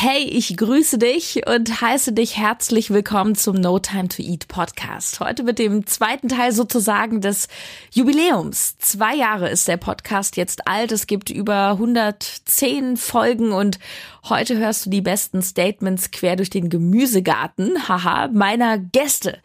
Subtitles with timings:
[0.00, 5.18] Hey, ich grüße dich und heiße dich herzlich willkommen zum No Time to Eat Podcast.
[5.18, 7.48] Heute mit dem zweiten Teil sozusagen des
[7.90, 8.78] Jubiläums.
[8.78, 10.92] Zwei Jahre ist der Podcast jetzt alt.
[10.92, 13.80] Es gibt über 110 Folgen und
[14.28, 19.40] heute hörst du die besten Statements quer durch den Gemüsegarten, haha, meiner Gäste.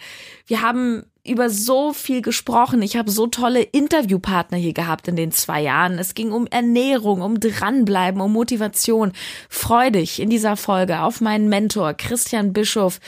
[0.45, 2.81] Wir haben über so viel gesprochen.
[2.81, 5.97] Ich habe so tolle Interviewpartner hier gehabt in den zwei Jahren.
[5.97, 9.13] Es ging um Ernährung, um Dranbleiben, um Motivation.
[9.47, 13.00] Freu dich in dieser Folge auf meinen Mentor Christian Bischof,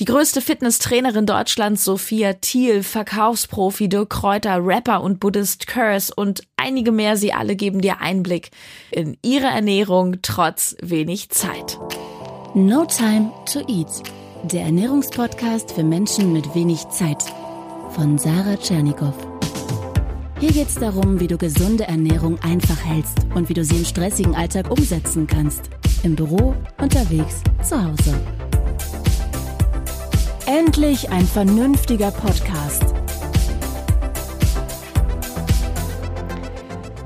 [0.00, 6.90] die größte Fitnesstrainerin Deutschlands Sophia Thiel, Verkaufsprofi Dirk Kräuter, Rapper und Buddhist Curse und einige
[6.90, 7.16] mehr.
[7.16, 8.50] Sie alle geben dir Einblick
[8.90, 11.78] in ihre Ernährung trotz wenig Zeit.
[12.54, 14.02] No Time to Eat.
[14.42, 17.18] Der Ernährungspodcast für Menschen mit wenig Zeit
[17.90, 19.14] von Sarah Tschernikow.
[20.38, 23.84] Hier geht es darum, wie du gesunde Ernährung einfach hältst und wie du sie im
[23.84, 25.70] stressigen Alltag umsetzen kannst.
[26.02, 28.14] Im Büro, unterwegs, zu Hause.
[30.46, 32.94] Endlich ein vernünftiger Podcast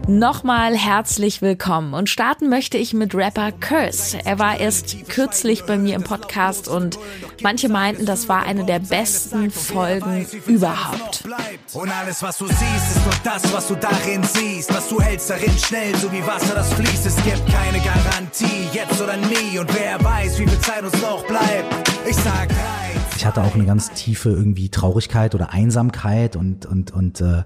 [0.06, 4.18] Nochmal herzlich willkommen und starten möchte ich mit Rapper Curse.
[4.24, 6.98] Er war erst kürzlich bei mir im Podcast und
[7.42, 11.24] manche meinten, das war eine der besten Folgen überhaupt.
[11.72, 14.74] Und alles, was du siehst, ist nur das, was du darin siehst.
[14.74, 17.06] Was du hältst darin schnell, so wie Wasser, das fließt.
[17.06, 19.58] Es gibt keine Garantie, jetzt oder nie.
[19.58, 21.90] Und wer weiß, wie viel Zeit uns noch bleibt.
[22.06, 22.93] Ich sag drei.
[23.16, 27.42] Ich hatte auch eine ganz tiefe irgendwie Traurigkeit oder Einsamkeit und und und, äh,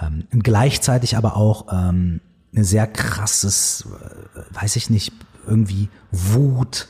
[0.00, 2.20] ähm, gleichzeitig aber auch ähm,
[2.54, 3.86] eine sehr krasses,
[4.34, 5.12] äh, weiß ich nicht,
[5.46, 6.88] irgendwie Wut,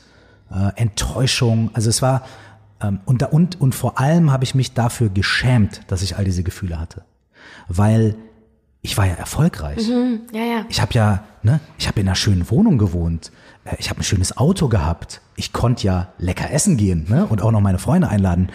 [0.51, 1.69] äh, Enttäuschung.
[1.73, 2.23] Also es war
[2.81, 6.25] ähm, und da, und und vor allem habe ich mich dafür geschämt, dass ich all
[6.25, 7.03] diese Gefühle hatte,
[7.67, 8.15] weil
[8.81, 9.87] ich war ja erfolgreich.
[9.87, 10.65] Mhm, ja, ja.
[10.69, 13.31] Ich habe ja, ne, ich habe in einer schönen Wohnung gewohnt.
[13.63, 15.20] Äh, ich habe ein schönes Auto gehabt.
[15.41, 18.51] Ich konnte ja lecker essen gehen, ne, und auch noch meine Freunde einladen.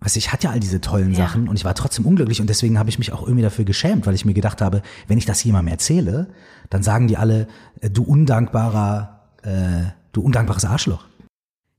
[0.00, 1.26] Also ich hatte ja all diese tollen ja.
[1.26, 4.06] Sachen und ich war trotzdem unglücklich und deswegen habe ich mich auch irgendwie dafür geschämt,
[4.06, 6.28] weil ich mir gedacht habe, wenn ich das jemandem erzähle,
[6.70, 7.46] dann sagen die alle,
[7.82, 11.04] äh, du undankbarer, äh, du undankbares Arschloch.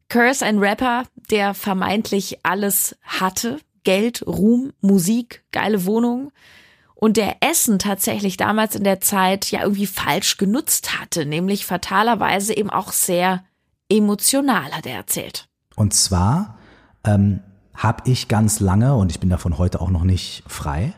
[0.09, 3.57] Curse, ein Rapper, der vermeintlich alles hatte.
[3.83, 6.31] Geld, Ruhm, Musik, geile Wohnung
[6.93, 12.55] und der Essen tatsächlich damals in der Zeit ja irgendwie falsch genutzt hatte, nämlich fatalerweise
[12.55, 13.43] eben auch sehr
[13.91, 15.47] emotional, hat er erzählt.
[15.75, 16.57] Und zwar
[17.03, 17.41] ähm,
[17.75, 20.94] habe ich ganz lange, und ich bin davon heute auch noch nicht frei,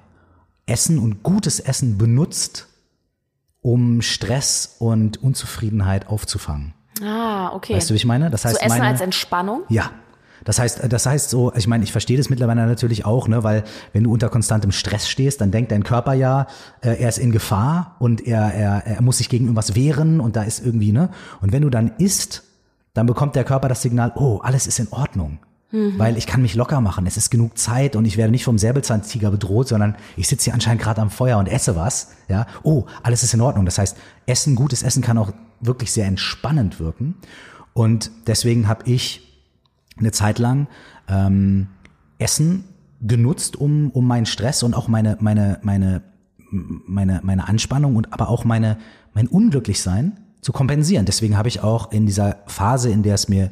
[0.65, 2.67] Essen und gutes Essen benutzt,
[3.61, 6.73] um Stress und Unzufriedenheit aufzufangen.
[7.03, 7.75] Ah, okay.
[7.75, 8.29] Weißt du, wie ich meine?
[8.29, 9.63] Das heißt, so Essen meine, als Entspannung?
[9.69, 9.91] Ja,
[10.43, 13.63] das heißt, das heißt so, ich meine, ich verstehe das mittlerweile natürlich auch, ne, weil
[13.93, 16.47] wenn du unter konstantem Stress stehst, dann denkt dein Körper ja,
[16.81, 20.35] äh, er ist in Gefahr und er, er, er muss sich gegen irgendwas wehren und
[20.35, 21.09] da ist irgendwie, ne?
[21.41, 22.43] Und wenn du dann isst,
[22.93, 25.39] dann bekommt der Körper das Signal, oh, alles ist in Ordnung.
[25.71, 25.97] Mhm.
[25.97, 28.59] Weil ich kann mich locker machen, es ist genug Zeit und ich werde nicht vom
[28.59, 32.11] Säbelzahntiger bedroht, sondern ich sitze hier anscheinend gerade am Feuer und esse was.
[32.27, 33.65] Ja, oh, alles ist in Ordnung.
[33.65, 35.31] Das heißt, Essen, gutes Essen kann auch
[35.61, 37.15] wirklich sehr entspannend wirken.
[37.73, 39.43] Und deswegen habe ich
[39.97, 40.67] eine Zeit lang
[41.07, 41.69] ähm,
[42.19, 42.65] Essen
[43.01, 46.03] genutzt, um, um meinen Stress und auch meine, meine, meine,
[46.51, 48.77] meine, meine Anspannung und aber auch meine,
[49.15, 51.05] mein Unglücklichsein zu kompensieren.
[51.05, 53.51] Deswegen habe ich auch in dieser Phase, in der es mir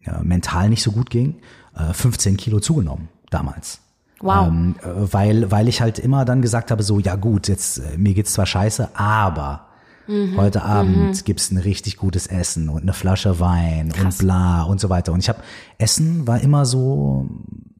[0.00, 1.36] ja, mental nicht so gut ging,
[1.76, 3.80] äh, 15 Kilo zugenommen damals.
[4.20, 4.48] Wow.
[4.48, 7.96] Ähm, äh, weil, weil ich halt immer dann gesagt habe, so, ja gut, jetzt, äh,
[7.96, 9.68] mir geht's zwar scheiße, aber
[10.06, 10.36] Mhm.
[10.36, 11.24] Heute Abend mhm.
[11.24, 14.20] gibt's ein richtig gutes Essen und eine Flasche Wein Krass.
[14.20, 15.12] und bla und so weiter.
[15.12, 15.40] Und ich habe
[15.78, 17.28] Essen war immer so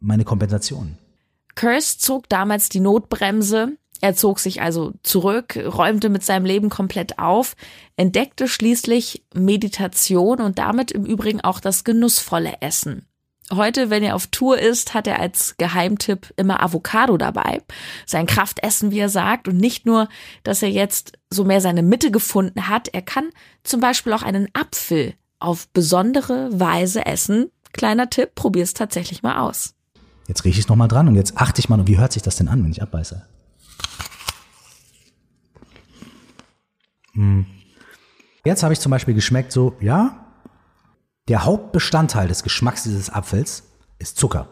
[0.00, 0.96] meine Kompensation.
[1.54, 3.76] Curse zog damals die Notbremse.
[4.02, 7.54] Er zog sich also zurück, räumte mit seinem Leben komplett auf,
[7.96, 13.06] entdeckte schließlich Meditation und damit im Übrigen auch das genussvolle Essen.
[13.52, 17.62] Heute, wenn er auf Tour ist, hat er als Geheimtipp immer Avocado dabei.
[18.04, 19.46] Sein Kraftessen, wie er sagt.
[19.46, 20.08] Und nicht nur,
[20.42, 22.88] dass er jetzt so mehr seine Mitte gefunden hat.
[22.88, 23.30] Er kann
[23.62, 27.50] zum Beispiel auch einen Apfel auf besondere Weise essen.
[27.72, 29.74] Kleiner Tipp, probier es tatsächlich mal aus.
[30.26, 32.36] Jetzt rieche ich noch mal dran und jetzt achte ich mal, wie hört sich das
[32.36, 33.22] denn an, wenn ich abbeiße?
[37.14, 37.46] Hm.
[38.44, 40.22] Jetzt habe ich zum Beispiel geschmeckt so, ja,
[41.28, 43.64] der Hauptbestandteil des Geschmacks dieses Apfels
[43.98, 44.48] ist Zucker.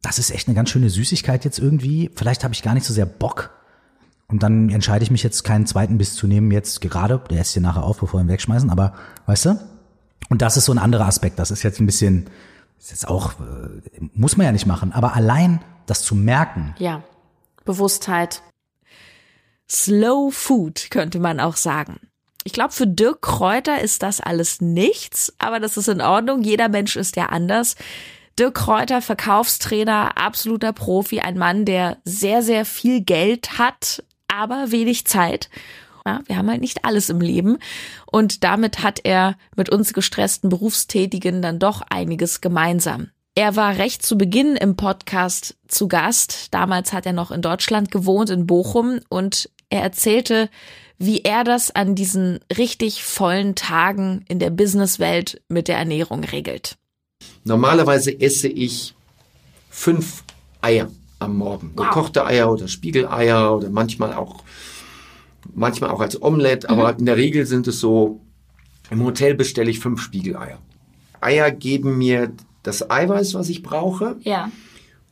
[0.00, 2.10] Das ist echt eine ganz schöne Süßigkeit jetzt irgendwie.
[2.14, 3.50] Vielleicht habe ich gar nicht so sehr Bock.
[4.28, 7.22] Und dann entscheide ich mich jetzt keinen zweiten Biss zu nehmen, jetzt gerade.
[7.30, 8.70] Der esst hier nachher auf, bevor wir ihn wegschmeißen.
[8.70, 8.94] Aber,
[9.26, 9.60] weißt du?
[10.28, 11.38] Und das ist so ein anderer Aspekt.
[11.38, 12.28] Das ist jetzt ein bisschen,
[12.78, 14.92] ist jetzt auch, äh, muss man ja nicht machen.
[14.92, 16.74] Aber allein das zu merken.
[16.78, 17.02] Ja.
[17.64, 18.42] Bewusstheit.
[19.70, 22.00] Slow Food könnte man auch sagen.
[22.44, 26.42] Ich glaube, für Dirk Kräuter ist das alles nichts, aber das ist in Ordnung.
[26.42, 27.76] Jeder Mensch ist ja anders.
[28.38, 35.06] Dirk Kräuter, Verkaufstrainer, absoluter Profi, ein Mann, der sehr, sehr viel Geld hat, aber wenig
[35.06, 35.50] Zeit.
[36.06, 37.58] Ja, wir haben halt nicht alles im Leben.
[38.06, 43.10] Und damit hat er mit uns gestressten Berufstätigen dann doch einiges gemeinsam.
[43.34, 46.54] Er war recht zu Beginn im Podcast zu Gast.
[46.54, 49.00] Damals hat er noch in Deutschland gewohnt, in Bochum.
[49.10, 50.48] Und er erzählte,
[50.98, 56.76] wie er das an diesen richtig vollen Tagen in der Businesswelt mit der Ernährung regelt.
[57.44, 58.94] Normalerweise esse ich
[59.70, 60.24] fünf
[60.60, 61.72] Eier am Morgen.
[61.74, 61.86] Wow.
[61.86, 64.42] Gekochte Eier oder Spiegeleier oder manchmal auch,
[65.54, 66.80] manchmal auch als Omelette, mhm.
[66.80, 68.20] aber in der Regel sind es so,
[68.90, 70.58] im Hotel bestelle ich fünf Spiegeleier.
[71.20, 72.32] Eier geben mir
[72.62, 74.16] das Eiweiß, was ich brauche.
[74.22, 74.50] Ja.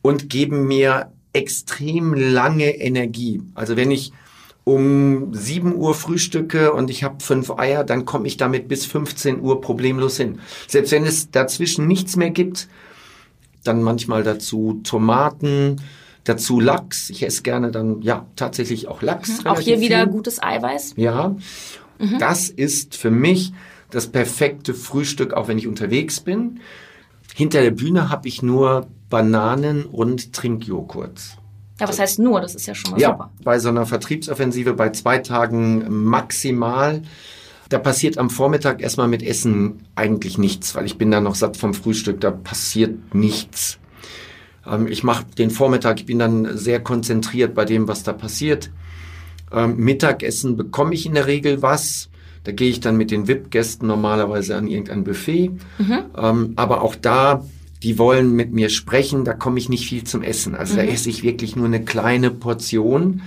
[0.01, 3.41] Und geben mir extrem lange Energie.
[3.55, 4.13] Also wenn ich
[4.67, 9.39] um 7 Uhr frühstücke und ich habe fünf Eier, dann komme ich damit bis 15
[9.39, 10.39] Uhr problemlos hin.
[10.67, 12.67] Selbst wenn es dazwischen nichts mehr gibt,
[13.63, 15.77] dann manchmal dazu Tomaten,
[16.25, 17.09] dazu Lachs.
[17.09, 19.41] Ich esse gerne dann ja tatsächlich auch Lachs.
[19.41, 19.47] Mhm.
[19.47, 20.11] Auch hier wieder viel.
[20.11, 20.95] gutes Eiweiß.
[20.97, 21.37] Ja,
[21.99, 22.19] mhm.
[22.19, 23.53] das ist für mich
[23.89, 26.59] das perfekte Frühstück, auch wenn ich unterwegs bin.
[27.33, 31.37] Hinter der Bühne habe ich nur Bananen und Trinkjoghurt.
[31.79, 32.41] Ja, was heißt nur?
[32.41, 33.31] Das ist ja schon mal ja, super.
[33.43, 37.03] Bei so einer Vertriebsoffensive bei zwei Tagen maximal.
[37.69, 41.57] Da passiert am Vormittag erstmal mit Essen eigentlich nichts, weil ich bin da noch satt
[41.57, 43.77] vom Frühstück, da passiert nichts.
[44.65, 48.71] Ähm, ich mache den Vormittag, ich bin dann sehr konzentriert bei dem, was da passiert.
[49.51, 52.09] Ähm, Mittagessen bekomme ich in der Regel was.
[52.43, 55.51] Da gehe ich dann mit den VIP-Gästen normalerweise an irgendein Buffet.
[55.77, 55.99] Mhm.
[56.15, 57.43] Ähm, aber auch da
[57.83, 60.55] die wollen mit mir sprechen, da komme ich nicht viel zum Essen.
[60.55, 60.77] Also mhm.
[60.77, 63.21] da esse ich wirklich nur eine kleine Portion.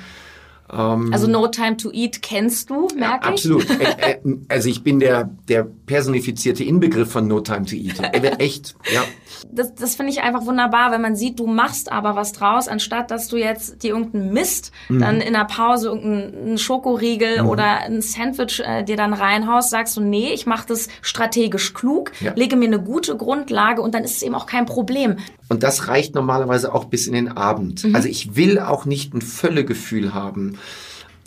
[0.72, 3.64] Ähm, also No Time to Eat kennst du, merke ja, absolut.
[3.64, 3.70] ich?
[3.70, 3.98] Absolut.
[3.98, 8.00] Äh, äh, also ich bin der, der personifizierte Inbegriff von No Time to Eat.
[8.40, 9.02] Echt, ja.
[9.50, 13.10] Das, das finde ich einfach wunderbar, wenn man sieht, du machst aber was draus, anstatt
[13.10, 15.00] dass du jetzt dir irgendeinen Mist mhm.
[15.00, 17.48] dann in der Pause irgendeinen Schokoriegel mhm.
[17.48, 22.12] oder ein Sandwich äh, dir dann reinhaust, sagst du, nee, ich mache das strategisch klug,
[22.20, 22.32] ja.
[22.34, 25.16] lege mir eine gute Grundlage und dann ist es eben auch kein Problem.
[25.50, 27.82] Und das reicht normalerweise auch bis in den Abend.
[27.82, 27.96] Mhm.
[27.96, 30.58] Also ich will auch nicht ein Völlegefühl haben.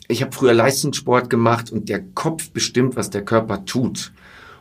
[0.08, 4.14] Ich habe früher Leistungssport gemacht und der Kopf bestimmt, was der Körper tut.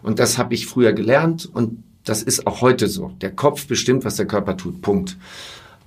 [0.02, 3.12] Und das habe ich früher gelernt und das ist auch heute so.
[3.20, 4.82] Der Kopf bestimmt, was der Körper tut.
[4.82, 5.16] Punkt.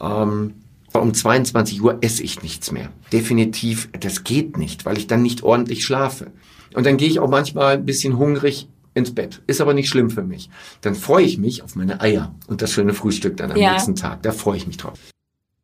[0.02, 0.54] Ähm,
[0.94, 2.90] um 22 Uhr esse ich nichts mehr.
[3.12, 6.32] Definitiv, das geht nicht, weil ich dann nicht ordentlich schlafe.
[6.74, 9.42] Und dann gehe ich auch manchmal ein bisschen hungrig ins Bett.
[9.46, 10.50] Ist aber nicht schlimm für mich.
[10.82, 13.74] Dann freue ich mich auf meine Eier und das schöne Frühstück dann am ja.
[13.74, 14.24] nächsten Tag.
[14.24, 14.98] Da freue ich mich drauf.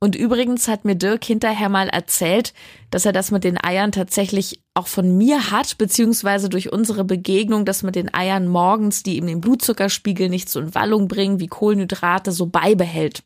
[0.04, 2.54] Und übrigens hat mir Dirk hinterher mal erzählt,
[2.90, 7.66] dass er das mit den Eiern tatsächlich auch von mir hat, beziehungsweise durch unsere Begegnung,
[7.66, 11.48] dass mit den Eiern morgens, die ihm den Blutzuckerspiegel nicht so in Wallung bringen, wie
[11.48, 13.22] Kohlenhydrate, so beibehält.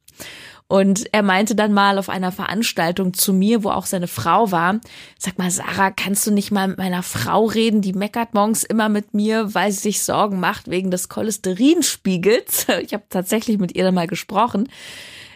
[0.68, 4.80] Und er meinte dann mal auf einer Veranstaltung zu mir, wo auch seine Frau war,
[5.20, 7.82] sag mal, Sarah, kannst du nicht mal mit meiner Frau reden?
[7.82, 12.68] Die meckert morgens immer mit mir, weil sie sich Sorgen macht wegen des Cholesterinspiegels.
[12.82, 14.68] Ich habe tatsächlich mit ihr dann mal gesprochen.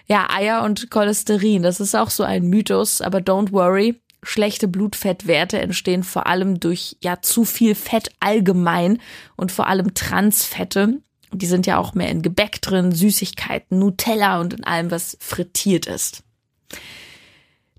[0.07, 4.01] Ja, Eier und Cholesterin, das ist auch so ein Mythos, aber don't worry.
[4.23, 8.99] Schlechte Blutfettwerte entstehen vor allem durch ja zu viel Fett allgemein
[9.37, 11.01] und vor allem Transfette.
[11.31, 15.85] Die sind ja auch mehr in Gebäck drin, Süßigkeiten, Nutella und in allem, was frittiert
[15.85, 16.23] ist.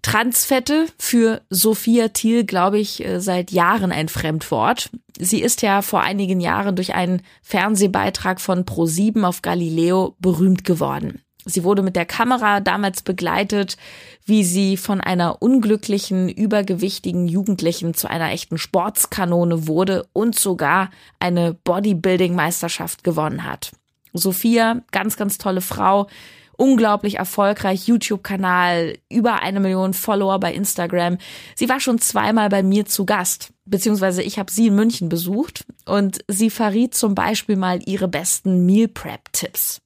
[0.03, 4.91] Transfette für Sophia Thiel, glaube ich, äh, seit Jahren ein Fremdwort.
[5.19, 11.21] Sie ist ja vor einigen Jahren durch einen Fernsehbeitrag von Pro7 auf Galileo berühmt geworden.
[11.45, 13.77] Sie wurde mit der Kamera damals begleitet,
[14.25, 21.55] wie sie von einer unglücklichen, übergewichtigen Jugendlichen zu einer echten Sportskanone wurde und sogar eine
[21.55, 23.73] Bodybuilding-Meisterschaft gewonnen hat.
[24.13, 26.09] Sophia, ganz, ganz tolle Frau,
[26.57, 31.17] unglaublich erfolgreich, YouTube-Kanal, über eine Million Follower bei Instagram.
[31.55, 35.65] Sie war schon zweimal bei mir zu Gast, beziehungsweise ich habe sie in München besucht
[35.87, 39.81] und sie verriet zum Beispiel mal ihre besten Meal Prep-Tipps.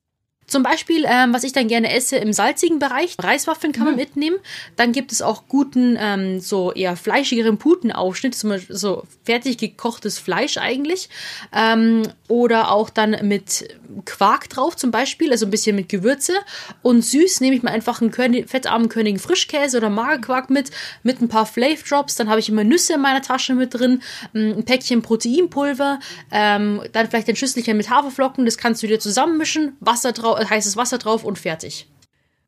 [0.46, 4.00] Zum Beispiel, ähm, was ich dann gerne esse im salzigen Bereich, Reiswaffeln kann man mhm.
[4.00, 4.36] mitnehmen.
[4.76, 10.18] Dann gibt es auch guten, ähm, so eher fleischigeren Putenaufschnitt, zum Beispiel so fertig gekochtes
[10.18, 11.08] Fleisch eigentlich.
[11.54, 13.68] Ähm, oder auch dann mit
[14.04, 16.34] Quark drauf zum Beispiel, also ein bisschen mit Gewürze.
[16.82, 20.70] Und süß nehme ich mir einfach einen König, fettarmen Königen Frischkäse oder Magerquark mit,
[21.02, 22.16] mit ein paar Flav Drops.
[22.16, 24.02] Dann habe ich immer Nüsse in meiner Tasche mit drin,
[24.34, 29.76] ein Päckchen Proteinpulver, ähm, dann vielleicht ein Schüsselchen mit Haferflocken, das kannst du dir zusammenmischen,
[29.80, 31.88] Wasser drauf, heißes Wasser drauf und fertig.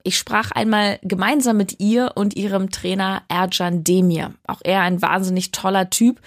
[0.02, 4.35] Ich sprach einmal gemeinsam mit ihr und ihrem Trainer Erjan Demir.
[4.47, 6.21] Auch er ein wahnsinnig toller Typ.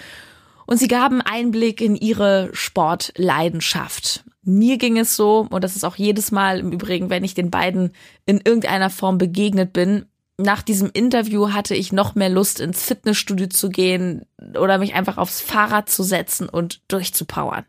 [0.65, 4.23] Und sie gaben Einblick in ihre Sportleidenschaft.
[4.43, 7.51] Mir ging es so, und das ist auch jedes Mal im Übrigen, wenn ich den
[7.51, 7.91] beiden
[8.25, 10.05] in irgendeiner Form begegnet bin,
[10.39, 14.25] nach diesem Interview hatte ich noch mehr Lust, ins Fitnessstudio zu gehen
[14.57, 17.65] oder mich einfach aufs Fahrrad zu setzen und durchzupowern.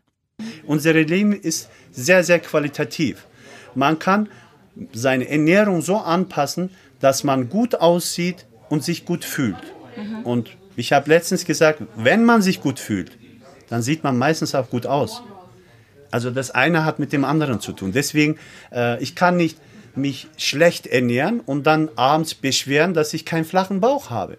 [0.65, 3.27] Unser Leben ist sehr, sehr qualitativ.
[3.75, 4.29] Man kann
[4.93, 9.57] seine Ernährung so anpassen, dass man gut aussieht und sich gut fühlt.
[9.97, 10.23] Mhm.
[10.23, 13.11] Und ich habe letztens gesagt, wenn man sich gut fühlt,
[13.69, 15.21] dann sieht man meistens auch gut aus.
[16.11, 17.91] Also das eine hat mit dem anderen zu tun.
[17.91, 18.37] Deswegen,
[18.71, 19.57] äh, ich kann nicht
[19.95, 24.37] mich schlecht ernähren und dann abends beschweren, dass ich keinen flachen Bauch habe.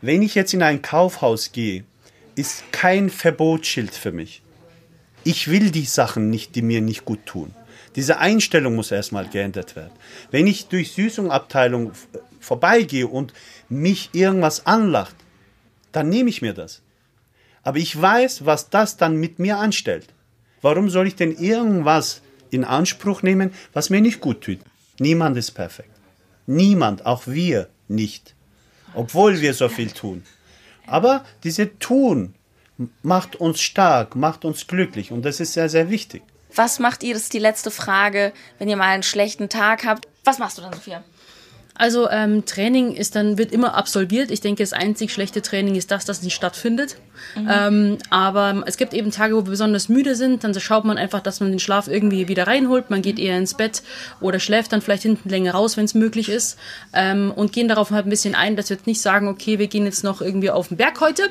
[0.00, 1.84] Wenn ich jetzt in ein Kaufhaus gehe,
[2.34, 4.42] ist kein Verbotsschild für mich.
[5.24, 7.54] Ich will die Sachen nicht, die mir nicht gut tun.
[7.96, 9.92] Diese Einstellung muss erstmal geändert werden.
[10.30, 11.92] Wenn ich durch Süßungabteilung
[12.40, 13.32] vorbeigehe und
[13.68, 15.16] mich irgendwas anlacht,
[15.92, 16.82] dann nehme ich mir das.
[17.62, 20.06] Aber ich weiß, was das dann mit mir anstellt.
[20.62, 24.58] Warum soll ich denn irgendwas in Anspruch nehmen, was mir nicht gut tut?
[24.98, 25.90] Niemand ist perfekt.
[26.46, 28.34] Niemand, auch wir nicht.
[28.94, 30.22] Obwohl wir so viel tun.
[30.86, 32.34] Aber diese Tun
[33.02, 36.22] macht uns stark, macht uns glücklich und das ist sehr, sehr wichtig.
[36.54, 40.06] Was macht ihr, das ist die letzte Frage, wenn ihr mal einen schlechten Tag habt?
[40.24, 41.02] Was machst du dann, Sophia?
[41.74, 44.30] Also ähm, Training ist dann wird immer absolviert.
[44.30, 46.96] Ich denke, das einzig schlechte Training ist das, das nicht stattfindet.
[47.34, 47.48] Mhm.
[47.50, 50.44] Ähm, aber es gibt eben Tage, wo wir besonders müde sind.
[50.44, 52.90] Dann schaut man einfach, dass man den Schlaf irgendwie wieder reinholt.
[52.90, 53.82] Man geht eher ins Bett
[54.20, 56.58] oder schläft dann vielleicht hinten länger raus, wenn es möglich ist.
[56.92, 59.66] Ähm, und gehen darauf halt ein bisschen ein, dass wir jetzt nicht sagen, okay, wir
[59.66, 61.30] gehen jetzt noch irgendwie auf den Berg heute,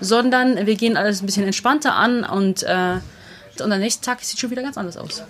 [0.00, 2.96] sondern wir gehen alles ein bisschen entspannter an und äh,
[3.60, 5.24] und am nächsten Tag sieht schon wieder ganz anders aus.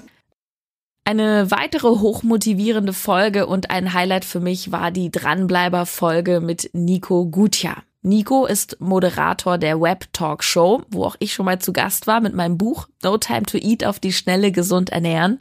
[1.05, 7.83] Eine weitere hochmotivierende Folge und ein Highlight für mich war die Dranbleiber-Folge mit Nico Gutja.
[8.03, 12.21] Nico ist Moderator der Web Talk Show, wo auch ich schon mal zu Gast war
[12.21, 15.41] mit meinem Buch No Time to Eat auf die Schnelle gesund ernähren.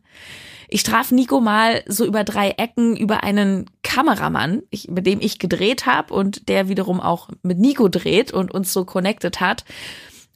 [0.67, 5.37] Ich traf Nico mal so über drei Ecken über einen Kameramann, ich, mit dem ich
[5.37, 9.65] gedreht habe und der wiederum auch mit Nico dreht und uns so connected hat.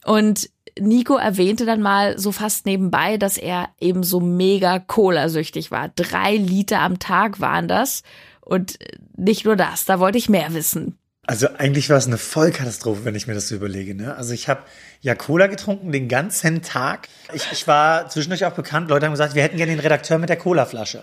[0.04, 5.90] Und Nico erwähnte dann mal so fast nebenbei, dass er eben so mega Cola-süchtig war.
[5.96, 8.02] Drei Liter am Tag waren das.
[8.40, 8.78] Und
[9.16, 10.98] nicht nur das, da wollte ich mehr wissen.
[11.26, 13.96] Also eigentlich war es eine Vollkatastrophe, wenn ich mir das so überlege.
[13.96, 14.14] Ne?
[14.14, 14.62] Also ich habe
[15.00, 17.08] ja Cola getrunken den ganzen Tag.
[17.32, 20.28] Ich, ich war zwischendurch auch bekannt, Leute haben gesagt, wir hätten gerne den Redakteur mit
[20.28, 21.02] der Colaflasche.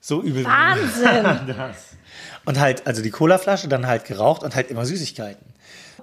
[0.00, 0.44] So übel.
[0.44, 1.54] Wahnsinn.
[2.44, 5.54] und halt, also die Colaflasche dann halt geraucht und halt immer Süßigkeiten.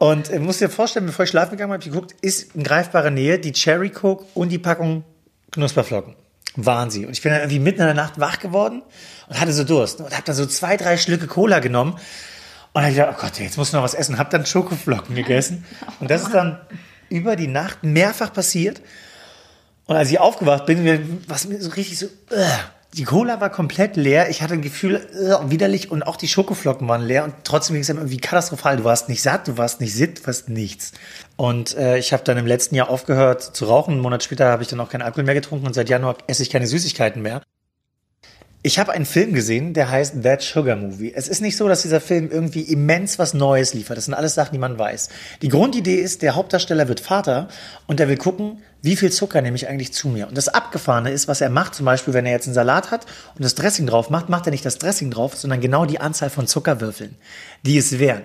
[0.02, 3.12] Und äh, muss dir vorstellen, bevor ich schlafen gegangen habe, ich geguckt, ist in greifbarer
[3.12, 5.04] Nähe die Cherry Coke und die Packung
[5.52, 6.16] Knusperflocken.
[6.56, 7.06] Waren sie.
[7.06, 8.82] Und ich bin dann irgendwie mitten in der Nacht wach geworden
[9.28, 10.02] und hatte so Durst.
[10.02, 11.94] Und habe dann so zwei, drei Schlücke Cola genommen.
[12.74, 14.18] Und dann gedacht, oh Gott, jetzt muss ich noch was essen.
[14.18, 15.66] Hab dann Schokoflocken gegessen.
[16.00, 16.60] Und das ist dann
[17.10, 18.82] über die Nacht mehrfach passiert.
[19.86, 22.46] Und als ich aufgewacht bin, was mir so richtig so, uh,
[22.94, 24.30] die Cola war komplett leer.
[24.30, 27.84] Ich hatte ein Gefühl, äh, widerlich und auch die Schokoflocken waren leer und trotzdem ging
[27.84, 28.78] es irgendwie katastrophal.
[28.78, 30.92] Du warst nicht satt, du warst nicht sitt, du warst nichts.
[31.38, 33.94] Und äh, ich habe dann im letzten Jahr aufgehört zu rauchen.
[33.94, 36.44] Einen Monat später habe ich dann auch keinen Alkohol mehr getrunken und seit Januar esse
[36.44, 37.42] ich keine Süßigkeiten mehr.
[38.64, 41.12] Ich habe einen Film gesehen, der heißt That Sugar Movie.
[41.16, 43.98] Es ist nicht so, dass dieser Film irgendwie immens was Neues liefert.
[43.98, 45.10] Das sind alles Sachen, die man weiß.
[45.42, 47.48] Die Grundidee ist, der Hauptdarsteller wird Vater
[47.88, 50.28] und der will gucken, wie viel Zucker nehme ich eigentlich zu mir.
[50.28, 53.08] Und das Abgefahrene ist, was er macht, zum Beispiel, wenn er jetzt einen Salat hat
[53.36, 56.30] und das Dressing drauf macht, macht er nicht das Dressing drauf, sondern genau die Anzahl
[56.30, 57.16] von Zuckerwürfeln,
[57.64, 58.22] die es wären.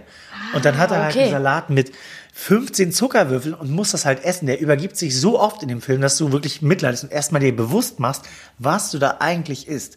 [0.55, 1.25] Und dann hat er halt okay.
[1.25, 1.93] einen Salat mit
[2.35, 4.47] 15 Zuckerwürfeln und muss das halt essen.
[4.47, 7.55] Der übergibt sich so oft in dem Film, dass du wirklich mitleidest und erstmal dir
[7.55, 8.23] bewusst machst,
[8.59, 9.97] was du da eigentlich isst.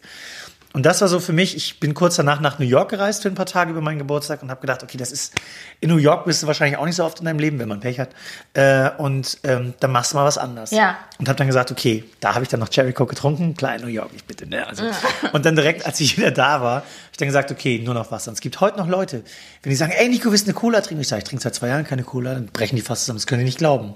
[0.72, 3.28] Und das war so für mich, ich bin kurz danach nach New York gereist für
[3.28, 5.34] ein paar Tage über meinen Geburtstag und habe gedacht, okay, das ist,
[5.80, 7.80] in New York bist du wahrscheinlich auch nicht so oft in deinem Leben, wenn man
[7.80, 8.10] Pech hat.
[8.54, 10.70] Äh, und ähm, dann machst du mal was anderes.
[10.70, 10.96] Ja.
[11.18, 13.82] Und habe dann gesagt, okay, da habe ich dann noch Cherry Coke getrunken, klar in
[13.82, 14.64] New York, ich bitte, ne?
[14.64, 14.84] Also,
[15.32, 18.12] Und dann direkt, als ich wieder da war, habe ich dann gesagt, okay, nur noch
[18.12, 18.30] Wasser.
[18.30, 19.24] Und es gibt heute noch Leute,
[19.62, 21.02] wenn die sagen, ey Nico, willst du eine Cola trinken?
[21.02, 23.26] Ich sage, ich trinke seit zwei Jahren keine Cola, dann brechen die fast zusammen, das
[23.26, 23.94] können die nicht glauben.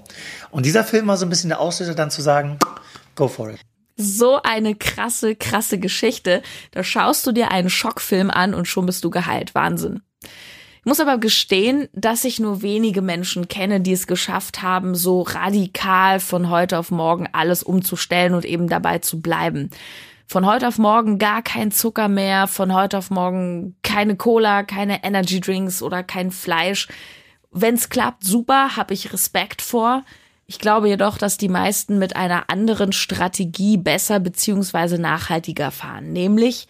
[0.51, 2.59] Und dieser Film war so ein bisschen der Auslöser, dann zu sagen,
[3.15, 3.59] go for it.
[3.95, 6.41] So eine krasse, krasse Geschichte.
[6.71, 9.55] Da schaust du dir einen Schockfilm an und schon bist du geheilt.
[9.55, 10.01] Wahnsinn.
[10.21, 15.23] Ich muss aber gestehen, dass ich nur wenige Menschen kenne, die es geschafft haben, so
[15.23, 19.71] radikal von heute auf morgen alles umzustellen und eben dabei zu bleiben.
[20.27, 25.03] Von heute auf morgen gar kein Zucker mehr, von heute auf morgen keine Cola, keine
[25.03, 26.87] Energy Drinks oder kein Fleisch.
[27.51, 30.03] Wenn's klappt, super, habe ich Respekt vor.
[30.47, 36.67] Ich glaube jedoch, dass die meisten mit einer anderen Strategie besser beziehungsweise nachhaltiger fahren, nämlich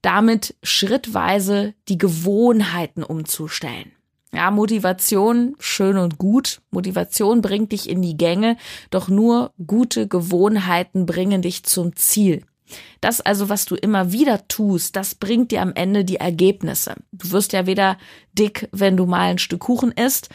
[0.00, 3.90] damit schrittweise die Gewohnheiten umzustellen.
[4.32, 6.60] Ja, Motivation, schön und gut.
[6.70, 8.56] Motivation bringt dich in die Gänge,
[8.90, 12.44] doch nur gute Gewohnheiten bringen dich zum Ziel.
[13.00, 16.96] Das also, was du immer wieder tust, das bringt dir am Ende die Ergebnisse.
[17.12, 17.96] Du wirst ja weder
[18.32, 20.28] dick, wenn du mal ein Stück Kuchen isst,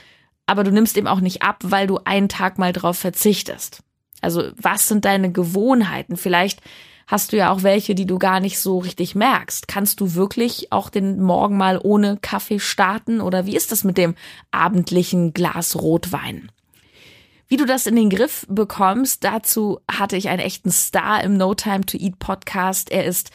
[0.51, 3.84] aber du nimmst eben auch nicht ab, weil du einen Tag mal drauf verzichtest.
[4.20, 6.17] Also, was sind deine Gewohnheiten?
[6.17, 6.60] Vielleicht
[7.08, 9.70] hast du ja auch welche, die du gar nicht so richtig merkst.
[9.70, 13.98] Kannst du wirklich auch den Morgen mal ohne Kaffee starten oder wie ist das mit
[13.98, 14.15] dem
[14.51, 16.51] abendlichen Glas Rotwein?
[17.48, 21.53] Wie du das in den Griff bekommst, dazu hatte ich einen echten Star im No
[21.53, 22.91] Time to Eat Podcast.
[22.91, 23.31] Er ist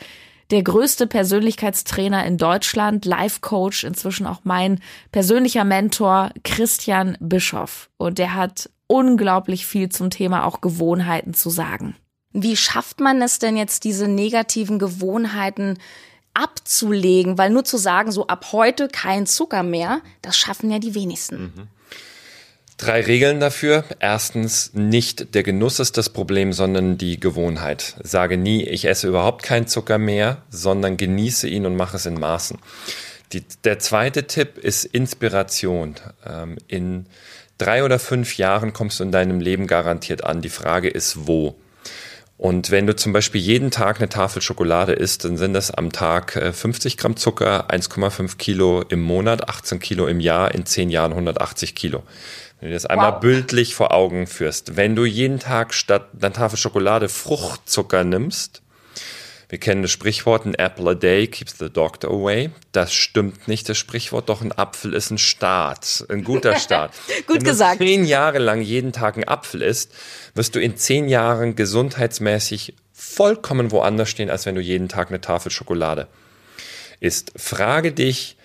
[0.50, 4.80] der größte Persönlichkeitstrainer in Deutschland, Life Coach, inzwischen auch mein
[5.12, 7.90] persönlicher Mentor Christian Bischoff.
[7.96, 11.96] Und der hat unglaublich viel zum Thema auch Gewohnheiten zu sagen.
[12.32, 15.78] Wie schafft man es denn jetzt, diese negativen Gewohnheiten
[16.34, 17.38] abzulegen?
[17.38, 21.42] Weil nur zu sagen, so ab heute kein Zucker mehr, das schaffen ja die wenigsten.
[21.42, 21.68] Mhm.
[22.78, 23.85] Drei Regeln dafür.
[24.00, 27.97] Erstens, nicht der Genuss ist das Problem, sondern die Gewohnheit.
[28.02, 32.21] Sage nie, ich esse überhaupt keinen Zucker mehr, sondern genieße ihn und mache es in
[32.21, 32.59] Maßen.
[33.33, 35.95] Die, der zweite Tipp ist Inspiration.
[36.26, 37.06] Ähm, in
[37.56, 40.42] drei oder fünf Jahren kommst du in deinem Leben garantiert an.
[40.42, 41.56] Die Frage ist, wo?
[42.38, 45.90] Und wenn du zum Beispiel jeden Tag eine Tafel Schokolade isst, dann sind das am
[45.90, 50.90] Tag 50 äh, Gramm Zucker, 1,5 Kilo im Monat, 18 Kilo im Jahr, in zehn
[50.90, 52.02] Jahren 180 Kilo.
[52.60, 53.20] Wenn du das einmal wow.
[53.20, 54.76] bildlich vor Augen führst.
[54.76, 58.62] Wenn du jeden Tag statt einer Tafel Schokolade Fruchtzucker nimmst,
[59.48, 62.50] wir kennen das Sprichwort, an apple a day keeps the doctor away.
[62.72, 66.92] Das stimmt nicht, das Sprichwort, doch ein Apfel ist ein Start, ein guter Start.
[67.26, 67.78] Gut Wenn gesagt.
[67.78, 69.92] Wenn du zehn Jahre lang jeden Tag ein Apfel isst,
[70.34, 75.20] wirst du in zehn Jahren gesundheitsmäßig vollkommen woanders stehen, als wenn du jeden Tag eine
[75.20, 76.08] Tafel Schokolade
[76.98, 77.32] isst.
[77.36, 78.36] Frage dich,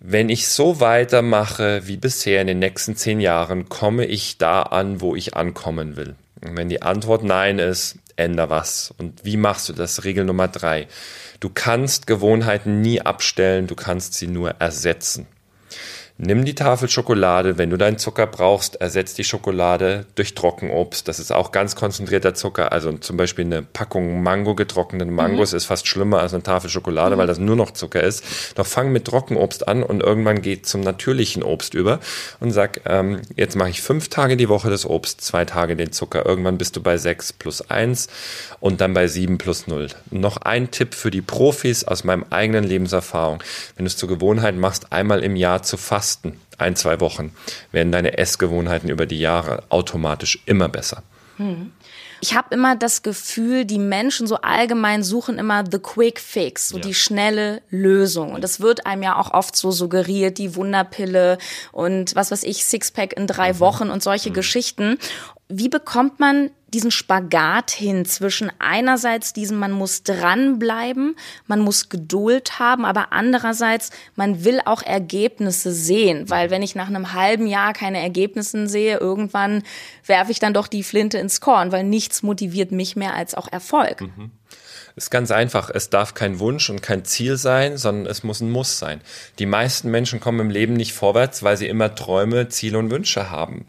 [0.00, 5.00] wenn ich so weitermache wie bisher in den nächsten zehn Jahren, komme ich da an,
[5.00, 6.14] wo ich ankommen will?
[6.40, 8.94] Und wenn die Antwort Nein ist, änder was.
[8.96, 10.04] Und wie machst du das?
[10.04, 10.86] Regel Nummer drei.
[11.40, 15.26] Du kannst Gewohnheiten nie abstellen, du kannst sie nur ersetzen.
[16.20, 21.06] Nimm die Tafel Schokolade, wenn du deinen Zucker brauchst, ersetz die Schokolade durch Trockenobst.
[21.06, 22.72] Das ist auch ganz konzentrierter Zucker.
[22.72, 25.58] Also zum Beispiel eine Packung Mango, getrockneten Mangos mhm.
[25.58, 27.20] ist fast schlimmer als eine Tafel Schokolade, mhm.
[27.20, 28.24] weil das nur noch Zucker ist.
[28.56, 32.00] Doch fang mit Trockenobst an und irgendwann geht zum natürlichen Obst über
[32.40, 35.92] und sag, ähm, jetzt mache ich fünf Tage die Woche das Obst, zwei Tage den
[35.92, 36.26] Zucker.
[36.26, 38.08] Irgendwann bist du bei sechs plus eins
[38.58, 39.86] und dann bei sieben plus null.
[40.10, 43.40] Noch ein Tipp für die Profis aus meinem eigenen Lebenserfahrung.
[43.76, 47.32] Wenn du es zur Gewohnheit machst, einmal im Jahr zu fassen, Fasten, ein, zwei Wochen,
[47.70, 51.02] werden deine Essgewohnheiten über die Jahre automatisch immer besser.
[51.36, 51.72] Hm.
[52.20, 56.78] Ich habe immer das Gefühl, die Menschen so allgemein suchen immer the quick fix, so
[56.78, 56.82] ja.
[56.82, 58.32] die schnelle Lösung.
[58.32, 61.38] Und das wird einem ja auch oft so suggeriert, die Wunderpille
[61.70, 63.60] und was weiß ich, Sixpack in drei mhm.
[63.60, 64.34] Wochen und solche mhm.
[64.34, 64.98] Geschichten.
[65.48, 72.58] Wie bekommt man diesen Spagat hin zwischen einerseits diesem, man muss dranbleiben, man muss Geduld
[72.58, 77.72] haben, aber andererseits, man will auch Ergebnisse sehen, weil wenn ich nach einem halben Jahr
[77.72, 79.62] keine Ergebnisse sehe, irgendwann
[80.06, 83.50] werfe ich dann doch die Flinte ins Korn, weil nichts motiviert mich mehr als auch
[83.50, 84.02] Erfolg.
[84.02, 84.30] Mhm.
[84.96, 85.70] Ist ganz einfach.
[85.72, 89.00] Es darf kein Wunsch und kein Ziel sein, sondern es muss ein Muss sein.
[89.38, 93.30] Die meisten Menschen kommen im Leben nicht vorwärts, weil sie immer Träume, Ziele und Wünsche
[93.30, 93.66] haben.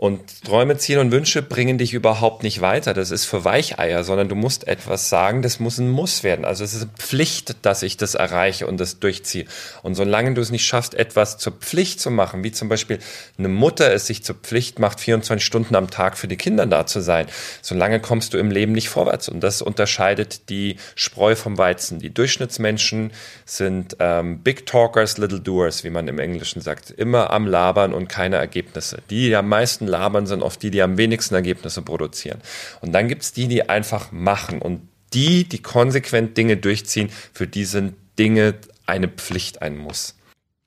[0.00, 2.94] Und Träume, Ziele und Wünsche bringen dich überhaupt nicht weiter.
[2.94, 6.46] Das ist für Weicheier, sondern du musst etwas sagen, das muss ein Muss werden.
[6.46, 9.44] Also es ist eine Pflicht, dass ich das erreiche und das durchziehe.
[9.82, 12.98] Und solange du es nicht schaffst, etwas zur Pflicht zu machen, wie zum Beispiel
[13.36, 16.86] eine Mutter es sich zur Pflicht macht, 24 Stunden am Tag für die Kinder da
[16.86, 17.26] zu sein,
[17.60, 19.28] solange kommst du im Leben nicht vorwärts.
[19.28, 21.98] Und das unterscheidet die Spreu vom Weizen.
[21.98, 23.12] Die Durchschnittsmenschen
[23.44, 26.90] sind ähm, Big Talkers, Little Doers, wie man im Englischen sagt.
[26.90, 29.02] Immer am Labern und keine Ergebnisse.
[29.10, 32.40] Die am meisten labern, sind oft die, die am wenigsten Ergebnisse produzieren.
[32.80, 37.64] Und dann gibt's die, die einfach machen und die, die konsequent Dinge durchziehen, für die
[37.64, 38.54] sind Dinge
[38.86, 40.14] eine Pflicht, ein Muss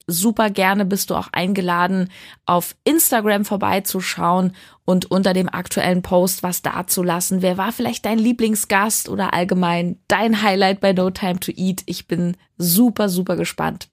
[0.08, 2.10] super gerne bist du auch eingeladen,
[2.46, 4.56] auf Instagram vorbeizuschauen
[4.86, 7.42] und unter dem aktuellen Post was dazulassen.
[7.42, 11.84] Wer war vielleicht dein Lieblingsgast oder allgemein dein Highlight bei No Time to Eat?
[11.86, 13.88] Ich bin super, super gespannt.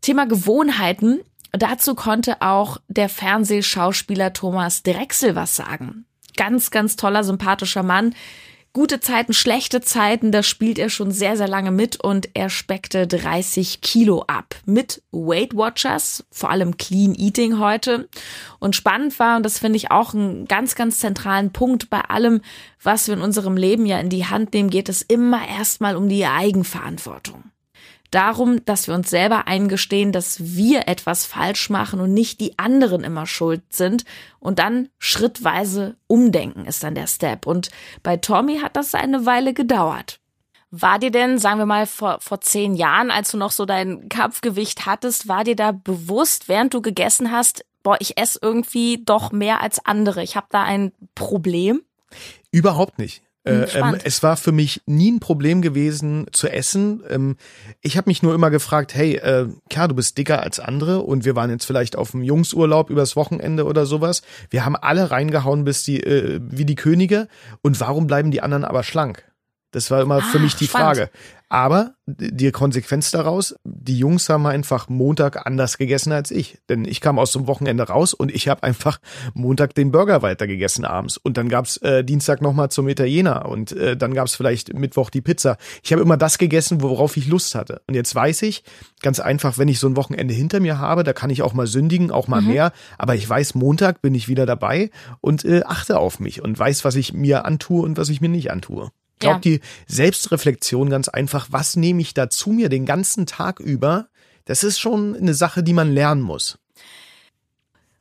[0.00, 1.20] Thema Gewohnheiten.
[1.52, 6.04] Dazu konnte auch der Fernsehschauspieler Thomas Drechsel was sagen.
[6.36, 8.14] Ganz, ganz toller, sympathischer Mann.
[8.72, 13.08] Gute Zeiten, schlechte Zeiten, da spielt er schon sehr, sehr lange mit und er speckte
[13.08, 18.08] 30 Kilo ab mit Weight Watchers, vor allem Clean Eating heute.
[18.60, 22.42] Und spannend war, und das finde ich auch einen ganz, ganz zentralen Punkt bei allem,
[22.80, 26.08] was wir in unserem Leben ja in die Hand nehmen, geht es immer erstmal um
[26.08, 27.50] die Eigenverantwortung.
[28.10, 33.04] Darum, dass wir uns selber eingestehen, dass wir etwas falsch machen und nicht die anderen
[33.04, 34.04] immer schuld sind.
[34.38, 37.46] Und dann schrittweise umdenken ist dann der Step.
[37.46, 37.70] Und
[38.02, 40.20] bei Tommy hat das eine Weile gedauert.
[40.72, 44.08] War dir denn, sagen wir mal, vor, vor zehn Jahren, als du noch so dein
[44.08, 49.32] Kampfgewicht hattest, war dir da bewusst, während du gegessen hast, boah, ich esse irgendwie doch
[49.32, 50.22] mehr als andere.
[50.22, 51.82] Ich habe da ein Problem?
[52.52, 53.22] Überhaupt nicht.
[53.44, 57.02] Äh, ähm, es war für mich nie ein Problem gewesen zu essen.
[57.08, 57.36] Ähm,
[57.80, 61.24] ich habe mich nur immer gefragt, hey, äh, klar, du bist dicker als andere und
[61.24, 64.22] wir waren jetzt vielleicht auf dem Jungsurlaub übers Wochenende oder sowas.
[64.50, 67.28] Wir haben alle reingehauen bis die äh, wie die Könige
[67.62, 69.29] und warum bleiben die anderen aber schlank?
[69.70, 70.96] Das war immer ah, für mich die spannend.
[70.96, 71.10] Frage.
[71.52, 76.58] Aber die Konsequenz daraus, die Jungs haben einfach Montag anders gegessen als ich.
[76.68, 79.00] Denn ich kam aus dem Wochenende raus und ich habe einfach
[79.34, 81.16] Montag den Burger weiter gegessen abends.
[81.16, 85.22] Und dann gab's äh, Dienstag nochmal zum Italiener und äh, dann gab's vielleicht Mittwoch die
[85.22, 85.56] Pizza.
[85.82, 87.82] Ich habe immer das gegessen, worauf ich Lust hatte.
[87.88, 88.62] Und jetzt weiß ich,
[89.02, 91.66] ganz einfach, wenn ich so ein Wochenende hinter mir habe, da kann ich auch mal
[91.66, 92.48] sündigen, auch mal mhm.
[92.48, 92.72] mehr.
[92.96, 96.84] Aber ich weiß, Montag bin ich wieder dabei und äh, achte auf mich und weiß,
[96.84, 99.40] was ich mir antue und was ich mir nicht antue glaube, ja.
[99.40, 104.08] die Selbstreflexion ganz einfach, was nehme ich da zu mir den ganzen Tag über,
[104.44, 106.58] das ist schon eine Sache, die man lernen muss.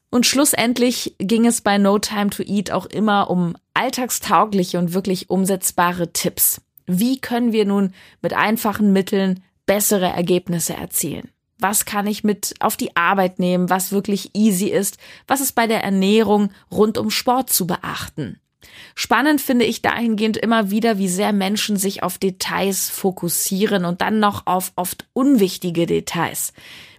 [0.09, 5.29] Und schlussendlich ging es bei No Time to Eat auch immer um alltagstaugliche und wirklich
[5.29, 6.61] umsetzbare Tipps.
[6.87, 11.29] Wie können wir nun mit einfachen Mitteln bessere Ergebnisse erzielen?
[11.59, 14.97] Was kann ich mit auf die Arbeit nehmen, was wirklich easy ist?
[15.27, 18.39] Was ist bei der Ernährung rund um Sport zu beachten?
[18.95, 24.19] Spannend finde ich dahingehend immer wieder, wie sehr Menschen sich auf Details fokussieren und dann
[24.19, 26.53] noch auf oft unwichtige Details.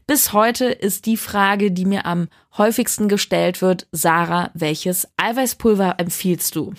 [0.06, 6.56] Bis heute ist die Frage, die mir am häufigsten gestellt wird, Sarah, welches Eiweißpulver empfiehlst
[6.56, 6.72] du?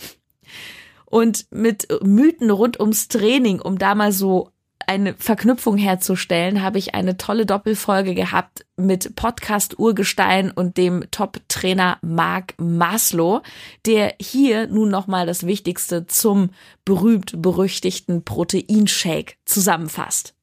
[1.06, 4.52] Und mit Mythen rund ums Training, um da mal so
[4.92, 11.98] eine Verknüpfung herzustellen, habe ich eine tolle Doppelfolge gehabt mit Podcast Urgestein und dem Top-Trainer
[12.02, 13.42] Marc Maslow,
[13.86, 16.50] der hier nun nochmal das Wichtigste zum
[16.84, 20.34] berühmt-berüchtigten Proteinshake zusammenfasst.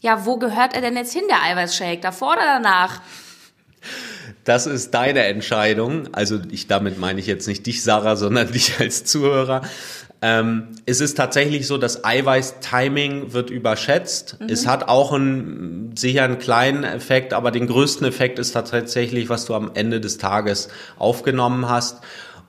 [0.00, 2.00] Ja, wo gehört er denn jetzt hin, der Eiweißshake?
[2.00, 3.02] Davor oder danach?
[4.44, 6.14] Das ist deine Entscheidung.
[6.14, 9.60] Also ich damit meine ich jetzt nicht dich, Sarah, sondern dich als Zuhörer.
[10.24, 14.36] Ähm, es ist tatsächlich so, das Eiweiß-Timing wird überschätzt.
[14.40, 14.46] Mhm.
[14.48, 19.46] Es hat auch einen, sicher einen kleinen Effekt, aber den größten Effekt ist tatsächlich, was
[19.46, 22.02] du am Ende des Tages aufgenommen hast.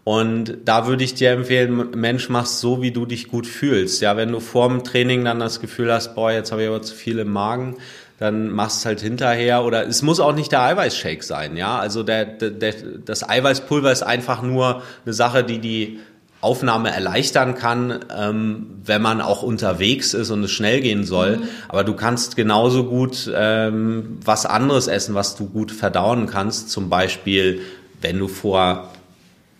[0.04, 4.02] Und da würde ich dir empfehlen, Mensch, mach's so, wie du dich gut fühlst.
[4.02, 6.82] Ja, wenn du vor dem Training dann das Gefühl hast, boah, jetzt habe ich aber
[6.84, 7.78] zu viel im Magen,
[8.20, 11.80] dann machst es halt hinterher oder es muss auch nicht der Eiweißshake sein, ja.
[11.80, 16.00] Also der, der, das Eiweißpulver ist einfach nur eine Sache, die die
[16.44, 21.38] Aufnahme erleichtern kann, ähm, wenn man auch unterwegs ist und es schnell gehen soll.
[21.38, 21.44] Mhm.
[21.70, 26.70] Aber du kannst genauso gut ähm, was anderes essen, was du gut verdauen kannst.
[26.70, 27.62] Zum Beispiel,
[28.02, 28.90] wenn du vor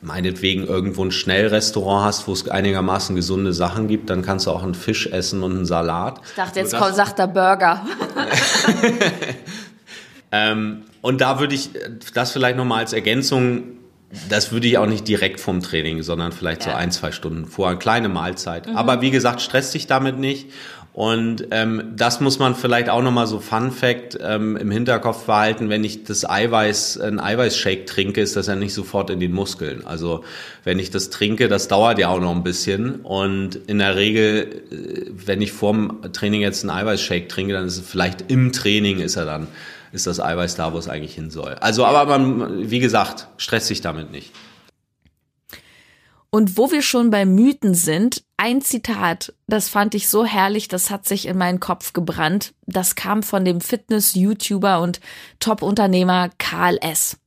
[0.02, 4.64] meinetwegen irgendwo ein Schnellrestaurant hast, wo es einigermaßen gesunde Sachen gibt, dann kannst du auch
[4.64, 6.20] einen Fisch essen und einen Salat.
[6.26, 7.86] Ich dachte, jetzt kommt, sagt der Burger.
[10.34, 11.70] ähm, und da würde ich
[12.14, 13.64] das vielleicht nochmal als Ergänzung
[14.30, 16.72] das würde ich auch nicht direkt vom Training, sondern vielleicht ja.
[16.72, 18.68] so ein, zwei Stunden vor, eine kleine Mahlzeit.
[18.68, 18.76] Mhm.
[18.76, 20.50] Aber wie gesagt, stress dich damit nicht.
[20.94, 25.70] Und ähm, das muss man vielleicht auch nochmal so Fun Fact ähm, im Hinterkopf behalten,
[25.70, 29.84] wenn ich das Eiweiß, ein Eiweißshake trinke, ist das ja nicht sofort in den Muskeln.
[29.88, 30.24] Also
[30.64, 32.98] wenn ich das trinke, das dauert ja auch noch ein bisschen.
[32.98, 37.78] Und in der Regel, äh, wenn ich vorm Training jetzt einen Eiweißshake trinke, dann ist
[37.78, 39.48] es vielleicht im Training ist er dann
[39.94, 41.54] ist das Eiweiß da, wo es eigentlich hin soll.
[41.62, 44.32] Also, aber man, wie gesagt, stresst sich damit nicht.
[46.32, 50.90] Und wo wir schon bei Mythen sind, ein Zitat, das fand ich so herrlich, das
[50.90, 52.56] hat sich in meinen Kopf gebrannt.
[52.66, 55.00] Das kam von dem Fitness-YouTuber und
[55.40, 57.20] Top-Unternehmer Karl S.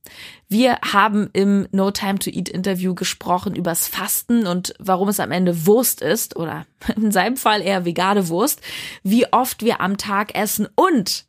[0.49, 5.31] Wir haben im No Time to Eat Interview gesprochen übers Fasten und warum es am
[5.31, 6.65] Ende Wurst ist oder
[6.97, 8.59] in seinem Fall eher vegane Wurst,
[9.03, 11.26] wie oft wir am Tag essen und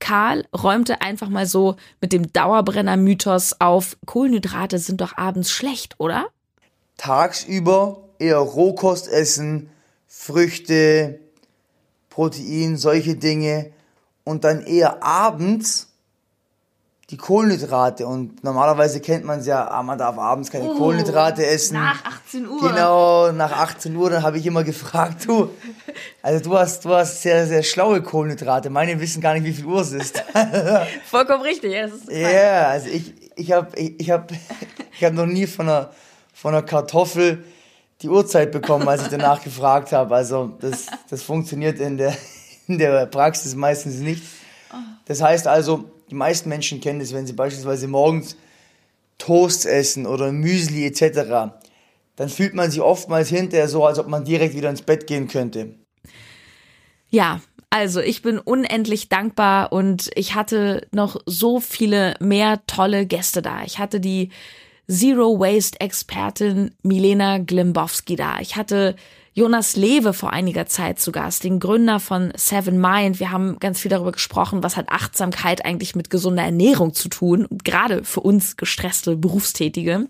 [0.00, 6.26] Karl räumte einfach mal so mit dem Dauerbrenner-Mythos auf, Kohlenhydrate sind doch abends schlecht, oder?
[6.96, 9.70] Tagsüber eher Rohkost essen,
[10.08, 11.20] Früchte,
[12.08, 13.72] Protein, solche Dinge
[14.24, 15.89] und dann eher abends
[17.10, 18.06] die Kohlenhydrate.
[18.06, 21.74] Und normalerweise kennt man es ja, ah, man darf abends keine oh, Kohlenhydrate essen.
[21.74, 22.60] Nach 18 Uhr.
[22.60, 24.10] Genau, nach 18 Uhr.
[24.10, 25.50] Dann habe ich immer gefragt, du,
[26.22, 28.70] also du hast, du hast sehr, sehr schlaue Kohlenhydrate.
[28.70, 30.22] Meine wissen gar nicht, wie viel Uhr es ist.
[31.10, 31.72] Vollkommen richtig.
[31.72, 34.30] Ja, yeah, also ich, ich habe ich, ich hab,
[34.92, 35.90] ich hab noch nie von einer,
[36.32, 37.44] von einer Kartoffel
[38.02, 40.14] die Uhrzeit bekommen, als ich danach gefragt habe.
[40.14, 42.16] Also das, das funktioniert in der,
[42.68, 44.22] in der Praxis meistens nicht.
[45.06, 48.36] Das heißt also, die meisten Menschen kennen es, wenn sie beispielsweise morgens
[49.18, 51.52] Toast essen oder Müsli etc.,
[52.16, 55.28] dann fühlt man sich oftmals hinterher so, als ob man direkt wieder ins Bett gehen
[55.28, 55.74] könnte.
[57.08, 63.40] Ja, also ich bin unendlich dankbar und ich hatte noch so viele mehr tolle Gäste
[63.42, 63.62] da.
[63.64, 64.30] Ich hatte die
[64.88, 68.40] Zero Waste Expertin Milena Glimbowski da.
[68.40, 68.96] Ich hatte
[69.32, 73.20] Jonas Lewe vor einiger Zeit zu Gast, den Gründer von Seven Mind.
[73.20, 77.46] Wir haben ganz viel darüber gesprochen, was hat Achtsamkeit eigentlich mit gesunder Ernährung zu tun,
[77.62, 80.08] gerade für uns gestresste Berufstätige.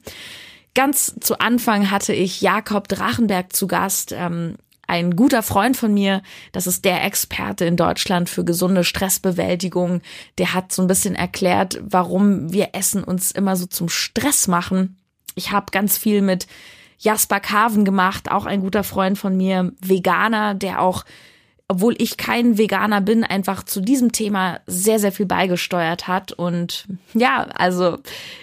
[0.74, 4.12] Ganz zu Anfang hatte ich Jakob Drachenberg zu Gast.
[4.12, 4.54] Ähm,
[4.86, 10.00] ein guter Freund von mir, das ist der Experte in Deutschland für gesunde Stressbewältigung,
[10.38, 14.96] der hat so ein bisschen erklärt, warum wir Essen uns immer so zum Stress machen.
[15.36, 16.48] Ich habe ganz viel mit
[17.00, 21.04] Jasper Carven gemacht, auch ein guter Freund von mir, Veganer, der auch
[21.70, 26.32] obwohl ich kein Veganer bin, einfach zu diesem Thema sehr, sehr viel beigesteuert hat.
[26.32, 27.98] Und ja, also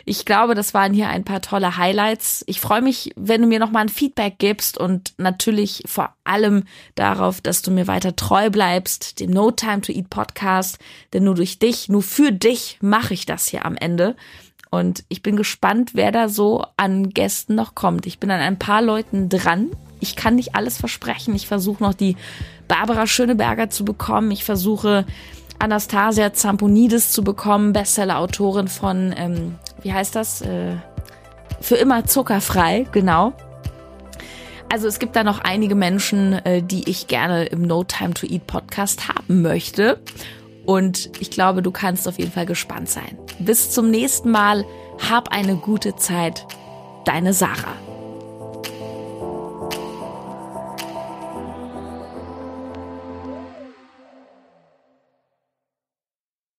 [0.05, 2.45] ich glaube, das waren hier ein paar tolle Highlights.
[2.47, 6.63] Ich freue mich, wenn du mir nochmal ein Feedback gibst und natürlich vor allem
[6.95, 10.79] darauf, dass du mir weiter treu bleibst, dem No Time to Eat Podcast.
[11.11, 14.15] Denn nur durch dich, nur für dich mache ich das hier am Ende.
[14.69, 18.05] Und ich bin gespannt, wer da so an Gästen noch kommt.
[18.05, 19.71] Ich bin an ein paar Leuten dran.
[19.99, 21.35] Ich kann nicht alles versprechen.
[21.35, 22.15] Ich versuche noch die
[22.67, 24.31] Barbara Schöneberger zu bekommen.
[24.31, 25.05] Ich versuche
[25.59, 30.41] Anastasia Zamponidis zu bekommen, Bestseller-Autorin von, ähm, wie heißt das?
[30.41, 30.75] Äh,
[31.59, 33.33] für immer zuckerfrei, genau.
[34.69, 38.27] Also es gibt da noch einige Menschen, äh, die ich gerne im No Time to
[38.27, 39.99] Eat Podcast haben möchte.
[40.67, 43.17] Und ich glaube, du kannst auf jeden Fall gespannt sein.
[43.39, 44.65] Bis zum nächsten Mal.
[45.09, 46.45] Hab eine gute Zeit.
[47.05, 47.86] Deine Sarah.